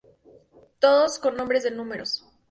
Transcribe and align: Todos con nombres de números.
Todos 0.79 1.19
con 1.19 1.37
nombres 1.37 1.61
de 1.61 1.69
números. 1.69 2.25